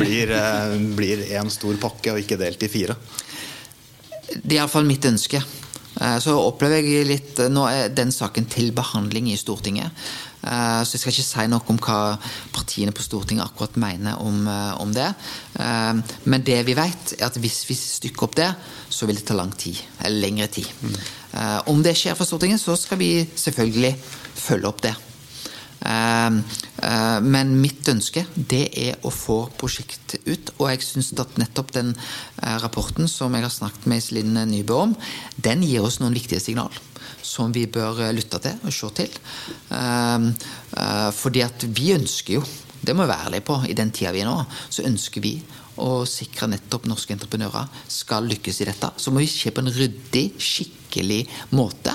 [0.00, 3.00] blir, eh, blir en stor pakke og ikke delt i fire?
[4.34, 5.40] Det er iallfall mitt ønske.
[6.22, 9.90] Så opplever jeg litt Nå er den saken til behandling i Stortinget.
[10.42, 11.98] Eh, så jeg skal ikke si noe om hva
[12.54, 15.08] partiene på Stortinget akkurat mener om, eh, om, det.
[15.58, 18.48] Eh, men det vi vet, er at hvis vi stykker opp det,
[18.88, 19.80] så vil det ta lang tid.
[20.04, 20.68] Eller lengre tid.
[20.82, 20.98] Mm.
[21.68, 23.92] Om det skjer for Stortinget, så skal vi selvfølgelig
[24.34, 24.94] følge opp det.
[25.80, 30.50] Men mitt ønske det er å få prosjektet ut.
[30.58, 31.94] Og jeg syns at nettopp den
[32.64, 34.96] rapporten som jeg har snakket med Iselin Nybø om,
[35.38, 36.74] den gir oss noen viktige signal
[37.28, 39.20] som vi bør eh, lytte til og se til.
[39.76, 40.30] Ehm,
[40.78, 42.42] eh, fordi at vi ønsker jo,
[42.80, 44.38] det må vi være ærlige på, i den tida vi er nå,
[44.70, 45.36] så ønsker vi
[45.82, 48.92] å sikre nettopp norske entreprenører skal lykkes i dette.
[48.98, 51.22] Så må vi skje på en ryddig, skikkelig
[51.54, 51.94] måte.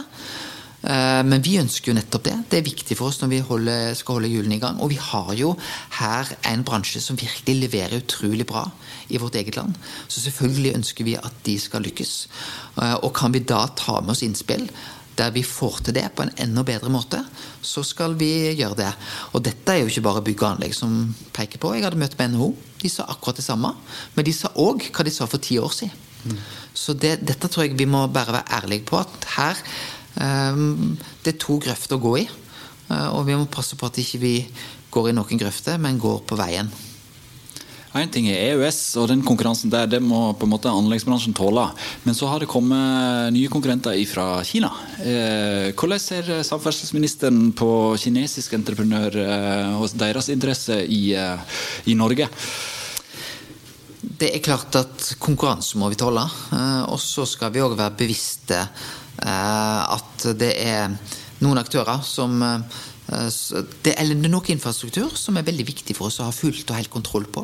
[0.84, 2.36] Eh, men vi ønsker jo nettopp det.
[2.52, 4.82] Det er viktig for oss når vi holder, skal holde hjulene i gang.
[4.84, 5.54] Og vi har jo
[6.00, 8.66] her en bransje som virkelig leverer utrolig bra
[9.10, 9.78] i vårt eget land.
[10.08, 12.14] Så selvfølgelig ønsker vi at de skal lykkes.
[13.06, 14.68] Og kan vi da ta med oss innspill
[15.18, 17.20] der vi får til det på en enda bedre måte,
[17.62, 18.92] så skal vi gjøre det.
[19.34, 21.76] Og dette er jo ikke bare bygg og anlegg som peker på.
[21.76, 22.50] Jeg hadde møtt med NHO.
[22.82, 23.76] De sa akkurat det samme.
[24.16, 25.94] Men de sa òg hva de sa for ti år siden.
[26.24, 26.40] Mm.
[26.74, 29.02] Så det, dette tror jeg vi må bare være ærlige på.
[29.04, 29.60] At her
[30.16, 32.26] Det er to grøfter å gå i.
[32.90, 34.34] Uh, og vi må passe på at ikke vi
[34.94, 36.70] går i noen grøfter, men går på veien.
[37.94, 41.68] Én ting er EØS, og den konkurransen der det må på en måte anleggsbransjen tåle.
[42.02, 44.72] Men så har det kommet nye konkurrenter fra Kina.
[44.98, 52.32] Eh, hvordan ser samferdselsministeren på kinesisk entreprenør eh, og deres interesse i, eh, i Norge?
[54.02, 56.26] Det er klart at konkurranse må vi tåle.
[56.90, 58.58] Og så skal vi òg være bevisste
[59.24, 60.92] at det er
[61.44, 62.42] noen aktører som
[63.84, 66.92] det er noe infrastruktur som er veldig viktig for oss å ha fullt og helt
[66.92, 67.44] kontroll på.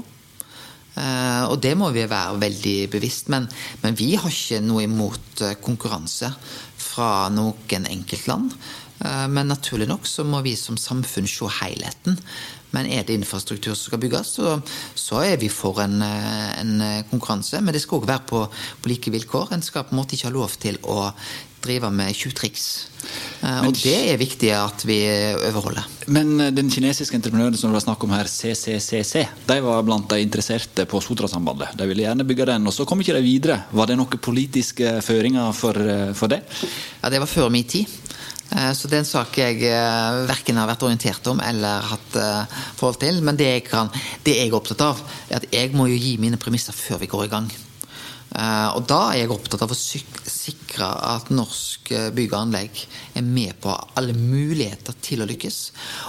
[1.00, 3.30] Uh, og det må vi være veldig bevisst.
[3.32, 3.48] Men,
[3.84, 6.32] men, vi har ikke noe imot eh, konkurranse
[6.80, 8.56] fra noen enkeltland.
[9.00, 12.18] Men naturlig nok så må vi som samfunn se helheten.
[12.76, 14.58] Men er det infrastruktur som skal bygges, så,
[14.92, 17.62] så er vi for en, en konkurranse.
[17.64, 19.54] Men det skal òg være på, på, like vilkår.
[19.56, 21.08] En skal på en måte ikke ha lov til å
[21.64, 22.66] drive med tjuvtriks.
[23.40, 24.98] Uh, og det er viktig at vi
[25.48, 25.86] overholder.
[26.12, 30.10] Men eh, den kinesiske entreprenøren som det var snakk om her, CCCC, de var blant
[30.12, 31.78] de interesserte på Sotrasambandet.
[31.80, 33.62] De ville gjerne bygge den, og så kom ikke de videre.
[33.72, 36.42] Var det noen politiske føringer for, eh, for det?
[37.00, 37.98] Ja, det var før min tid.
[38.50, 39.60] Så det er en sak jeg
[40.26, 42.16] verken har vært orientert om eller hatt
[42.80, 43.22] forhold til.
[43.22, 43.94] Men det jeg, kan,
[44.26, 47.12] det jeg er opptatt av, er at jeg må jo gi mine premisser før vi
[47.14, 47.52] går i gang.
[48.30, 52.82] Uh, og da er jeg opptatt av å sikre at norsk eh, bygg og anlegg
[53.18, 55.58] er med på alle muligheter til å lykkes.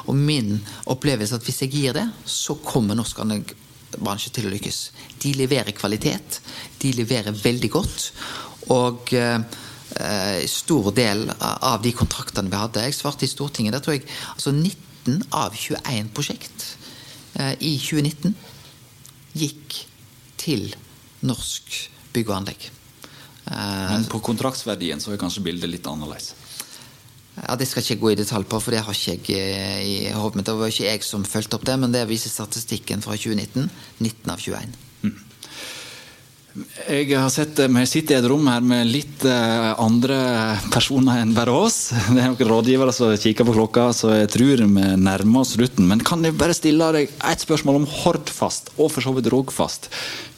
[0.05, 0.59] Og min
[0.93, 4.81] opplevelse er at hvis jeg gir det, så kommer norsk anleggsbransje til å lykkes.
[5.25, 6.43] De leverer kvalitet.
[6.83, 8.11] De leverer veldig godt.
[8.71, 9.41] Og uh,
[10.47, 13.75] stor del av de kontraktene vi hadde Jeg svarte i Stortinget.
[13.75, 14.05] Der tror jeg
[14.37, 16.67] altså 19 av 21 prosjekt
[17.41, 18.37] uh, i 2019
[19.41, 19.81] gikk
[20.41, 20.69] til
[21.25, 21.81] norsk
[22.14, 22.68] bygg og anlegg.
[23.51, 26.35] Men på kontraktsverdien så er kanskje bildet litt annerledes?
[27.40, 29.81] Ja, Det skal ikke jeg gå i detalj på, for det har ikke jeg eh,
[29.87, 30.46] i hodet mitt.
[30.46, 33.70] Det var ikke jeg som fulgte opp det, men det viser statistikken fra 2019.
[34.01, 34.89] 19 av 21.
[36.51, 40.19] Jeg har sett, Vi sitter i et rom her med litt eh, andre
[40.75, 41.93] personer enn bare oss.
[42.11, 45.87] Det er noen rådgivere som kikker på klokka, så jeg tror vi nærmer oss slutten.
[45.87, 49.91] Men kan jeg bare stille deg et spørsmål om Hordfast og for så vidt Rogfast?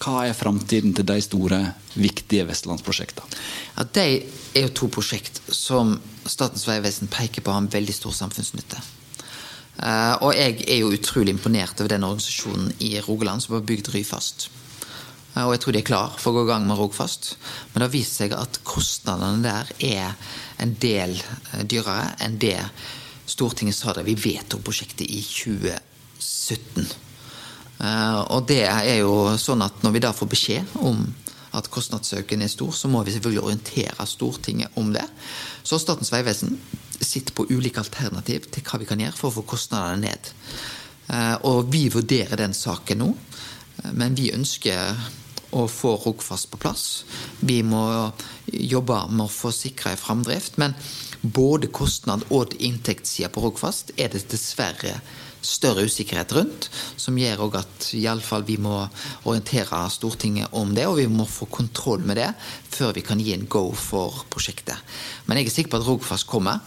[0.05, 1.65] Hva er framtiden til de store,
[1.97, 3.41] viktige vestlandsprosjektene?
[3.79, 4.07] Ja, De
[4.53, 5.97] er jo to prosjekt som
[6.29, 8.85] Statens vegvesen peker på har en veldig stor samfunnsnytte.
[9.81, 13.89] Eh, og jeg er jo utrolig imponert over den organisasjonen i Rogaland som har bygd
[13.97, 14.51] Ryfast.
[15.35, 17.37] Eh, Og jeg tror de er klar for å gå i gang med Rogfast.
[17.73, 22.59] Men det har vist seg at kostnadene der er en del eh, dyrere enn det
[23.33, 26.87] Stortinget sa da vi vedtok prosjektet i 2017.
[27.81, 31.07] Eh, Og det er jo sånn at når vi da får beskjed om
[31.53, 35.05] at kostnadsøken er stor, så må vi selvfølgelig orientere Stortinget om det.
[35.63, 36.57] Så Statens vegvesen
[37.03, 40.31] sitter på ulike alternativ til hva vi kan gjøre for å få kostnadene ned.
[41.45, 43.11] Og vi vurderer den saken nå,
[43.93, 44.97] men vi ønsker
[45.53, 46.85] å få Rogfast på plass.
[47.41, 47.85] Vi må
[48.47, 50.75] jobbe med å få sikra ei framdrift, men
[51.23, 54.97] både kostnad og inntektssida på Rogfast er det dessverre
[55.43, 58.77] større usikkerhet rundt, som gjør òg at iallfall vi må
[59.27, 62.31] orientere Stortinget om det, og vi må få kontroll med det
[62.73, 64.79] før vi kan gi en go for prosjektet.
[65.27, 66.63] Men jeg er sikker på at Rogfast kommer.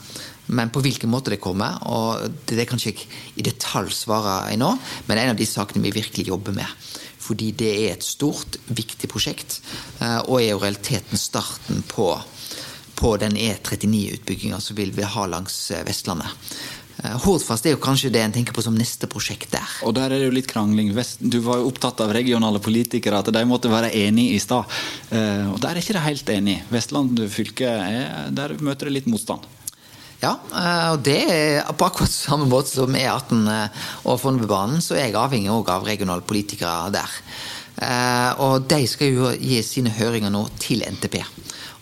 [0.45, 3.07] Men på hvilken måte det kommer, og det, kan ikke
[3.41, 4.75] i detalj svare i nå,
[5.07, 6.69] men det er en av de sakene vi virkelig jobber med.
[7.25, 9.59] Fordi det er et stort, viktig prosjekt,
[9.99, 12.11] eh, og er jo realiteten starten på,
[12.99, 16.29] på den E39-utbygginga som vi vil ha langs eh, Vestlandet.
[17.01, 19.73] Eh, Hordfast er jo kanskje det en tenker på som neste prosjekt der.
[19.87, 20.93] Og der er det jo litt krangling.
[21.19, 24.69] Du var jo opptatt av regionale politikere, at de måtte være enige i stad.
[25.49, 26.69] Og der er ikke de helt enige.
[26.69, 29.49] Vestland fylke, er, der møter det litt motstand.
[30.25, 34.95] Ja, eh, og det er på akkurat samme måte som E18 eh, og Fornebubanen, så
[34.97, 37.19] er jeg avhengig av regionale politikere der.
[37.75, 41.19] Eh, Og de skal jo gi sine høringer nå til NTP.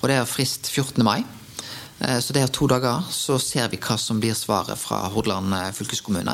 [0.02, 1.04] Og det er frist 14.
[1.06, 1.24] mai.
[2.04, 6.34] Så det er to dager, så ser vi hva som blir svaret fra Hordaland fylkeskommune.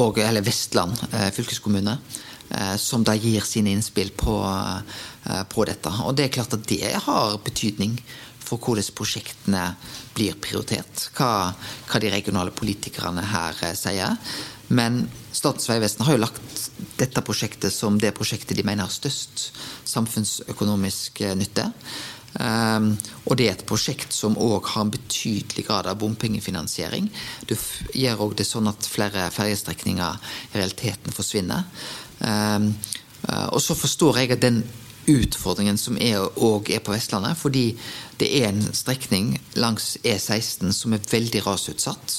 [0.00, 0.96] Og, eller Vestland
[1.36, 1.98] fylkeskommune.
[2.80, 4.38] Som da gir sine innspill på,
[5.52, 5.92] på dette.
[6.06, 7.98] Og det er klart at det har betydning
[8.46, 9.62] for hvordan prosjektene
[10.16, 11.08] blir prioritert.
[11.16, 11.52] Hva,
[11.90, 14.18] hva de regionale politikerne her eh, sier.
[14.68, 15.04] Men
[15.36, 16.62] Statens vegvesen har jo lagt
[16.96, 19.50] dette prosjektet som det prosjektet de mener har størst
[19.86, 21.70] samfunnsøkonomisk eh, nytte.
[22.36, 22.90] Um,
[23.24, 27.08] og det er et prosjekt som òg har en betydelig grad av bompengefinansiering.
[27.48, 27.54] Du
[27.96, 30.18] gjør òg det sånn at flere ferjestrekninger
[30.50, 31.64] i realiteten forsvinner.
[32.20, 32.74] Um,
[33.26, 34.60] og så forstår jeg at den
[35.10, 37.76] utfordringen som er, og er på Vestlandet, fordi
[38.20, 42.16] det er en strekning langs E16 som er veldig rasutsatt.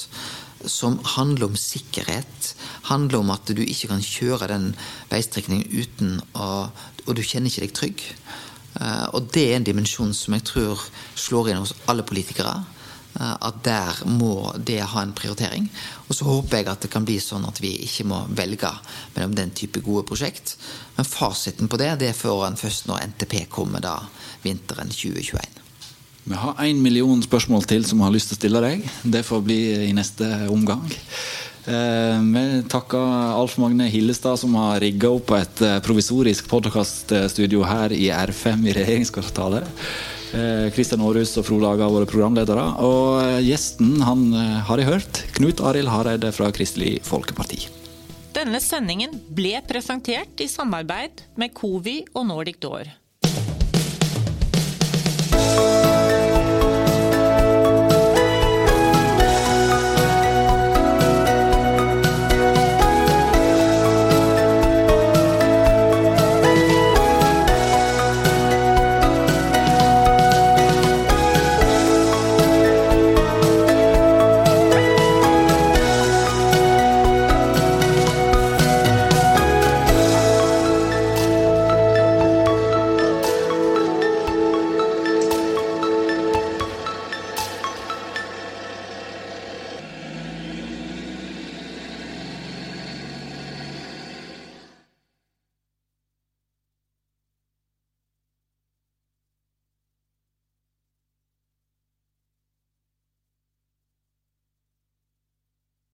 [0.65, 2.53] Som handler om sikkerhet.
[2.89, 4.71] Handler om at du ikke kan kjøre den
[5.11, 6.69] veistrekningen uten å
[7.07, 8.01] Og du kjenner ikke deg trygg.
[8.81, 10.81] Eh, og det er en dimensjon som jeg tror
[11.15, 12.65] slår inn hos alle politikere.
[13.19, 15.69] Eh, At der må det ha en prioritering.
[16.07, 18.71] Og så håper jeg at det kan bli sånn at vi ikke må velge
[19.15, 20.55] mellom den type gode prosjekt.
[20.97, 23.99] Men fasiten på det det får en først når NTP kommer da
[24.43, 25.63] vinteren 2021.
[26.27, 28.87] Vi har én million spørsmål til som har lyst til å stille deg.
[29.03, 30.83] Det får bli i neste omgang.
[31.67, 37.91] Eh, Vi takker Alf Magne Hillestad, som har rigga opp et eh, provisorisk podkaststudio her
[37.91, 39.67] i R5 i regjeringskvartalet.
[40.35, 42.65] Eh, Kristian Aarhus og Frode Aga har programledere.
[42.83, 45.21] Og eh, gjesten han eh, har jeg hørt.
[45.37, 47.67] Knut Arild Hareide fra Kristelig Folkeparti.
[48.35, 52.91] Denne sendingen ble presentert i samarbeid med Covi og Nordic Door.